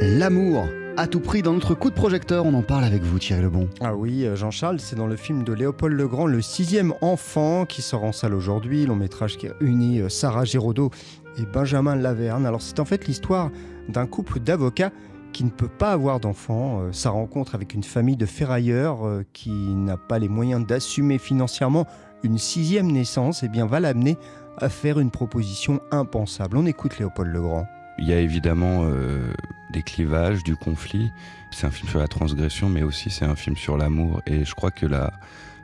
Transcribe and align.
L'amour 0.00 0.68
à 0.98 1.06
tout 1.06 1.20
prix 1.20 1.40
dans 1.42 1.54
notre 1.54 1.74
coup 1.74 1.88
de 1.88 1.94
projecteur, 1.94 2.44
on 2.44 2.52
en 2.54 2.62
parle 2.62 2.84
avec 2.84 3.02
vous 3.02 3.18
Thierry 3.18 3.42
Lebon. 3.42 3.68
Ah 3.80 3.94
oui, 3.94 4.24
euh, 4.24 4.36
Jean-Charles, 4.36 4.78
c'est 4.78 4.96
dans 4.96 5.06
le 5.06 5.16
film 5.16 5.42
de 5.42 5.52
Léopold 5.52 5.98
Legrand, 5.98 6.26
Le 6.26 6.42
sixième 6.42 6.92
enfant, 7.00 7.64
qui 7.64 7.80
sort 7.82 8.04
en 8.04 8.12
salle 8.12 8.34
aujourd'hui, 8.34 8.84
long 8.84 8.94
métrage 8.94 9.38
qui 9.38 9.48
réunit 9.48 10.00
euh, 10.00 10.08
Sarah 10.08 10.44
Giraudot 10.44 10.90
et 11.38 11.46
Benjamin 11.46 11.96
Laverne. 11.96 12.44
Alors 12.44 12.60
c'est 12.60 12.78
en 12.78 12.84
fait 12.84 13.06
l'histoire 13.06 13.50
d'un 13.88 14.06
couple 14.06 14.40
d'avocats 14.40 14.92
qui 15.32 15.44
ne 15.44 15.50
peut 15.50 15.68
pas 15.68 15.92
avoir 15.92 16.20
d'enfant. 16.20 16.80
Euh, 16.80 16.92
sa 16.92 17.10
rencontre 17.10 17.54
avec 17.54 17.72
une 17.72 17.82
famille 17.82 18.16
de 18.16 18.26
ferrailleurs 18.26 18.98
qui 19.32 19.50
n'a 19.50 19.96
pas 19.96 20.18
les 20.18 20.28
moyens 20.28 20.66
d'assumer 20.66 21.18
financièrement 21.18 21.86
une 22.22 22.38
sixième 22.38 22.90
naissance, 22.92 23.42
et 23.42 23.46
eh 23.46 23.48
bien 23.48 23.66
va 23.66 23.80
l'amener 23.80 24.16
à 24.58 24.68
faire 24.68 24.98
une 24.98 25.10
proposition 25.10 25.80
impensable. 25.90 26.56
On 26.56 26.66
écoute 26.66 26.98
Léopold 26.98 27.32
Legrand. 27.32 27.66
Il 27.98 28.08
y 28.08 28.12
a 28.12 28.20
évidemment 28.20 28.82
euh, 28.84 29.32
des 29.76 29.82
clivages, 29.82 30.42
du 30.42 30.56
conflit. 30.56 31.12
C'est 31.50 31.66
un 31.66 31.70
film 31.70 31.88
sur 31.88 31.98
la 31.98 32.08
transgression, 32.08 32.68
mais 32.70 32.82
aussi 32.82 33.10
c'est 33.10 33.26
un 33.26 33.36
film 33.36 33.56
sur 33.56 33.76
l'amour. 33.76 34.22
Et 34.26 34.44
je 34.44 34.54
crois 34.54 34.70
que 34.70 34.86
la, 34.86 35.12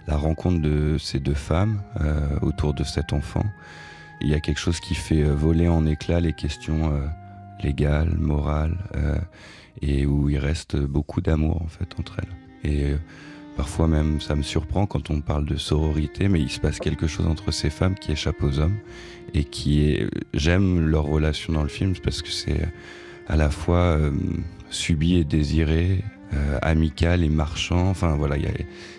rencontre 0.06 0.60
de 0.60 0.98
ces 0.98 1.18
deux 1.18 1.34
femmes 1.34 1.80
euh, 2.00 2.38
autour 2.42 2.74
de 2.74 2.84
cet 2.84 3.12
enfant, 3.12 3.44
il 4.20 4.28
y 4.28 4.34
a 4.34 4.40
quelque 4.40 4.60
chose 4.60 4.80
qui 4.80 4.94
fait 4.94 5.22
euh, 5.22 5.32
voler 5.34 5.68
en 5.68 5.86
éclats 5.86 6.20
les 6.20 6.34
questions 6.34 6.92
légales, 7.62 8.14
morales, 8.18 8.76
et 9.80 10.04
où 10.04 10.28
il 10.28 10.38
reste 10.38 10.76
beaucoup 10.76 11.20
d'amour 11.20 11.62
en 11.62 11.68
fait 11.68 11.88
entre 11.98 12.16
elles. 12.20 12.70
Et 12.70 12.96
Parfois 13.56 13.86
même, 13.86 14.20
ça 14.20 14.34
me 14.34 14.42
surprend 14.42 14.86
quand 14.86 15.10
on 15.10 15.20
parle 15.20 15.44
de 15.44 15.56
sororité, 15.56 16.28
mais 16.28 16.40
il 16.40 16.50
se 16.50 16.58
passe 16.58 16.78
quelque 16.78 17.06
chose 17.06 17.26
entre 17.26 17.50
ces 17.50 17.68
femmes 17.68 17.94
qui 17.94 18.12
échappent 18.12 18.42
aux 18.42 18.58
hommes 18.58 18.78
et 19.34 19.44
qui 19.44 19.84
est. 19.84 20.08
J'aime 20.32 20.86
leur 20.88 21.04
relation 21.04 21.52
dans 21.52 21.62
le 21.62 21.68
film 21.68 21.92
parce 22.02 22.22
que 22.22 22.30
c'est 22.30 22.66
à 23.28 23.36
la 23.36 23.50
fois 23.50 23.96
euh, 23.96 24.10
subi 24.70 25.16
et 25.16 25.24
désiré, 25.24 26.04
euh, 26.34 26.58
amical 26.62 27.22
et 27.24 27.28
marchand. 27.28 27.88
Enfin 27.88 28.16
voilà, 28.16 28.36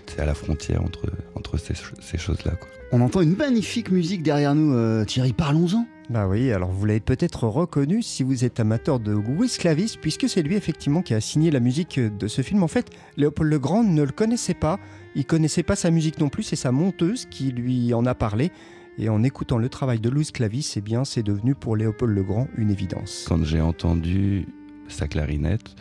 c'est 0.05 0.19
à 0.19 0.25
la 0.25 0.33
frontière 0.33 0.83
entre, 0.83 1.07
entre 1.35 1.57
ces, 1.57 1.73
ces 2.01 2.17
choses-là. 2.17 2.53
On 2.91 3.01
entend 3.01 3.21
une 3.21 3.35
magnifique 3.35 3.89
musique 3.89 4.21
derrière 4.21 4.53
nous. 4.53 4.73
Euh, 4.73 5.03
Thierry, 5.05 5.33
parlons-en. 5.33 5.87
Bah 6.09 6.27
oui, 6.27 6.51
alors 6.51 6.69
vous 6.69 6.85
l'avez 6.85 6.99
peut-être 6.99 7.47
reconnu 7.47 8.01
si 8.01 8.23
vous 8.23 8.43
êtes 8.43 8.59
amateur 8.59 8.99
de 8.99 9.13
Louis 9.13 9.49
Clavis, 9.49 9.95
puisque 9.99 10.27
c'est 10.27 10.41
lui 10.41 10.55
effectivement 10.55 11.01
qui 11.01 11.13
a 11.13 11.21
signé 11.21 11.49
la 11.49 11.61
musique 11.61 11.99
de 11.99 12.27
ce 12.27 12.41
film. 12.41 12.61
En 12.61 12.67
fait, 12.67 12.89
Léopold 13.15 13.51
Legrand 13.51 13.83
ne 13.83 14.03
le 14.03 14.11
connaissait 14.11 14.53
pas, 14.53 14.79
il 15.15 15.25
connaissait 15.25 15.63
pas 15.63 15.77
sa 15.77 15.91
musique 15.91 16.19
non 16.19 16.29
plus, 16.29 16.43
c'est 16.43 16.57
sa 16.57 16.71
monteuse 16.71 17.25
qui 17.31 17.51
lui 17.51 17.93
en 17.93 18.05
a 18.05 18.13
parlé. 18.13 18.51
Et 18.97 19.09
en 19.09 19.23
écoutant 19.23 19.57
le 19.57 19.69
travail 19.69 19.99
de 19.99 20.09
Louis 20.09 20.29
Clavis, 20.31 20.73
eh 20.77 20.81
bien, 20.81 21.03
c'est 21.03 21.23
devenu 21.23 21.55
pour 21.55 21.75
Léopold 21.75 22.15
Legrand 22.15 22.47
une 22.57 22.69
évidence. 22.69 23.25
Quand 23.27 23.43
j'ai 23.43 23.61
entendu 23.61 24.47
sa 24.87 25.07
clarinette, 25.07 25.75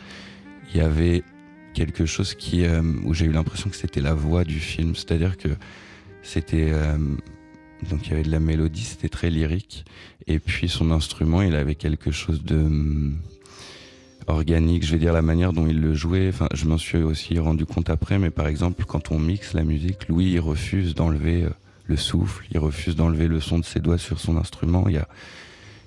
il 0.71 0.77
y 0.77 0.81
avait 0.81 1.23
quelque 1.73 2.05
chose 2.05 2.33
qui, 2.33 2.65
euh, 2.65 2.81
où 3.03 3.13
j'ai 3.13 3.25
eu 3.25 3.31
l'impression 3.31 3.69
que 3.69 3.75
c'était 3.75 4.01
la 4.01 4.13
voix 4.13 4.43
du 4.43 4.59
film, 4.59 4.95
c'est-à-dire 4.95 5.37
que 5.37 5.49
c'était 6.23 6.69
euh, 6.71 6.97
donc 7.89 8.07
il 8.07 8.11
y 8.11 8.13
avait 8.13 8.23
de 8.23 8.31
la 8.31 8.39
mélodie, 8.39 8.83
c'était 8.83 9.09
très 9.09 9.29
lyrique. 9.29 9.85
Et 10.27 10.39
puis 10.39 10.69
son 10.69 10.91
instrument, 10.91 11.41
il 11.41 11.55
avait 11.55 11.75
quelque 11.75 12.11
chose 12.11 12.43
de 12.43 12.55
hum, 12.55 13.17
organique. 14.27 14.85
Je 14.85 14.93
vais 14.93 14.99
dire 14.99 15.13
la 15.13 15.21
manière 15.21 15.53
dont 15.53 15.67
il 15.67 15.79
le 15.79 15.93
jouait. 15.93 16.29
Enfin, 16.29 16.47
je 16.53 16.65
m'en 16.65 16.77
suis 16.77 16.99
aussi 16.99 17.37
rendu 17.39 17.65
compte 17.65 17.89
après. 17.89 18.19
Mais 18.19 18.29
par 18.29 18.47
exemple, 18.47 18.85
quand 18.85 19.11
on 19.11 19.19
mixe 19.19 19.53
la 19.53 19.63
musique, 19.63 20.07
Louis 20.07 20.39
refuse 20.39 20.95
d'enlever 20.95 21.43
euh, 21.43 21.49
le 21.93 21.97
souffle, 21.97 22.43
il 22.49 22.57
refuse 22.57 22.95
d'enlever 22.95 23.27
le 23.27 23.39
son 23.39 23.59
de 23.59 23.65
ses 23.65 23.79
doigts 23.79 23.99
sur 23.99 24.19
son 24.19 24.35
instrument. 24.35 24.85
Il 24.87 24.95
y 24.95 24.97
a 24.97 25.07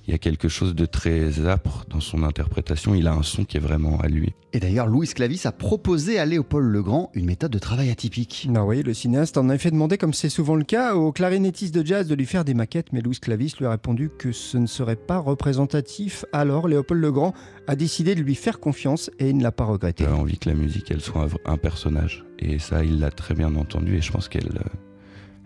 il 0.06 0.12
y 0.12 0.14
a 0.14 0.18
quelque 0.18 0.48
chose 0.48 0.76
de 0.76 0.86
très 0.86 1.46
âpre 1.46 1.84
dans 1.90 2.00
son 2.00 2.22
interprétation. 2.22 2.94
Il 2.94 3.08
a 3.08 3.12
un 3.12 3.24
son 3.24 3.44
qui 3.44 3.56
est 3.56 3.60
vraiment 3.60 3.98
à 3.98 4.06
lui. 4.06 4.34
Et 4.52 4.60
d'ailleurs, 4.60 4.86
Louis 4.86 5.08
Clavis 5.08 5.42
a 5.46 5.52
proposé 5.52 6.20
à 6.20 6.24
Léopold 6.24 6.70
Legrand 6.70 7.10
une 7.14 7.26
méthode 7.26 7.50
de 7.50 7.58
travail 7.58 7.90
atypique. 7.90 8.48
Ah 8.54 8.64
oui, 8.64 8.84
le 8.84 8.94
cinéaste 8.94 9.36
en 9.36 9.48
a 9.48 9.58
fait 9.58 9.72
demander, 9.72 9.98
comme 9.98 10.14
c'est 10.14 10.28
souvent 10.28 10.54
le 10.54 10.62
cas, 10.62 10.94
au 10.94 11.10
clarinettiste 11.10 11.74
de 11.74 11.84
jazz 11.84 12.06
de 12.06 12.14
lui 12.14 12.24
faire 12.24 12.44
des 12.44 12.54
maquettes, 12.54 12.92
mais 12.92 13.00
Louis 13.00 13.16
Clavis 13.16 13.54
lui 13.58 13.66
a 13.66 13.70
répondu 13.70 14.10
que 14.16 14.30
ce 14.30 14.58
ne 14.58 14.66
serait 14.66 14.96
pas 14.96 15.18
représentatif. 15.18 16.24
Alors, 16.32 16.68
Léopold 16.68 17.02
Legrand 17.02 17.34
a 17.66 17.74
décidé 17.74 18.14
de 18.14 18.22
lui 18.22 18.36
faire 18.36 18.60
confiance 18.60 19.10
et 19.18 19.30
il 19.30 19.36
ne 19.36 19.42
l'a 19.42 19.52
pas 19.52 19.64
regretté. 19.64 20.04
Il 20.04 20.10
a 20.10 20.14
envie 20.14 20.38
que 20.38 20.48
la 20.48 20.54
musique, 20.54 20.88
elle 20.92 21.00
soit 21.00 21.26
un 21.44 21.56
personnage. 21.58 22.24
Et 22.38 22.60
ça, 22.60 22.84
il 22.84 23.00
l'a 23.00 23.10
très 23.10 23.34
bien 23.34 23.56
entendu 23.56 23.96
et 23.96 24.02
je 24.02 24.12
pense 24.12 24.28
qu'elle 24.28 24.46
euh, 24.46 24.68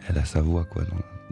elle 0.09 0.19
a 0.19 0.25
sa 0.25 0.43
voix 0.43 0.65
quoi, 0.65 0.83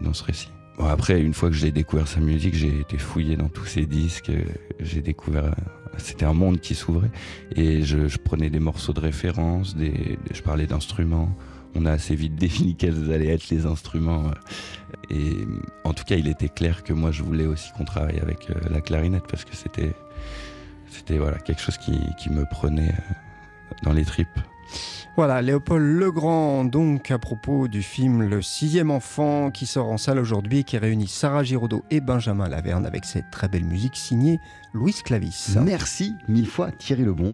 dans 0.01 0.13
ce 0.13 0.25
récit 0.25 0.51
après, 0.87 1.21
une 1.21 1.35
fois 1.35 1.49
que 1.49 1.57
j'ai 1.57 1.73
découvert 1.73 2.07
sa 2.07 2.21
musique, 2.21 2.55
j'ai 2.55 2.81
été 2.81 2.99
fouillé 2.99 3.37
dans 3.37 3.49
tous 3.49 3.67
ses 3.67 3.87
disques. 3.87 4.31
J'ai 4.79 5.01
découvert. 5.01 5.55
C'était 5.97 6.25
un 6.25 6.35
monde 6.35 6.61
qui 6.61 6.75
s'ouvrait. 6.75 7.11
Et 7.57 7.83
je, 7.83 8.17
prenais 8.19 8.51
des 8.51 8.61
morceaux 8.61 8.93
de 8.93 9.01
référence, 9.01 9.75
je 9.77 10.43
parlais 10.43 10.67
d'instruments. 10.67 11.35
On 11.75 11.85
a 11.85 11.93
assez 11.93 12.15
vite 12.15 12.37
défini 12.37 12.77
quels 12.77 13.13
allaient 13.13 13.35
être 13.35 13.51
les 13.51 13.67
instruments. 13.67 14.31
Et 15.11 15.33
en 15.85 15.93
tout 15.93 16.05
cas, 16.05 16.17
il 16.17 16.29
était 16.29 16.49
clair 16.49 16.85
que 16.85 16.93
moi, 16.93 17.11
je 17.11 17.23
voulais 17.23 17.47
aussi 17.47 17.71
qu'on 17.77 17.85
travaille 17.85 18.21
avec 18.21 18.49
euh, 18.51 18.55
la 18.71 18.81
clarinette 18.81 19.25
parce 19.29 19.45
que 19.45 19.57
c'était, 19.57 19.93
c'était 20.89 21.19
voilà, 21.19 21.39
quelque 21.39 21.61
chose 21.61 21.79
qui, 21.79 22.31
me 22.31 22.45
prenait 22.51 22.91
euh, 22.91 23.75
dans 23.83 23.93
les 23.93 24.05
tripes. 24.05 24.29
Voilà, 25.19 25.43
Léopold 25.43 25.85
Legrand, 25.85 26.65
donc 26.65 27.11
à 27.11 27.19
propos 27.19 27.67
du 27.67 27.83
film 27.83 28.23
Le 28.23 28.41
sixième 28.41 28.93
enfant 28.93 29.51
qui 29.51 29.67
sort 29.67 29.91
en 29.91 29.99
salle 29.99 30.21
aujourd'hui 30.21 30.63
qui 30.63 30.79
réunit 30.79 31.09
Sarah 31.09 31.43
Giraudot 31.43 31.85
et 31.91 32.01
Benjamin 32.01 32.49
Laverne 32.49 32.87
avec 32.87 33.05
cette 33.05 33.29
très 33.33 33.49
belle 33.49 33.65
musique 33.65 33.97
signée 33.97 34.39
Louis 34.73 34.95
Clavis. 35.05 35.57
Merci 35.61 36.15
mille 36.29 36.47
fois 36.47 36.71
Thierry 36.71 37.03
Lebon. 37.03 37.33